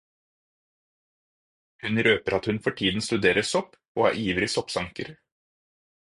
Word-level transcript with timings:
Hun 1.83 1.99
røper 2.07 2.35
at 2.37 2.47
hun 2.49 2.59
for 2.67 2.75
tiden 2.79 3.05
studerer 3.07 3.47
sopp 3.49 3.77
og 4.01 4.07
er 4.09 4.17
en 4.17 4.23
ivrig 4.31 4.49
soppsanker. 4.55 5.13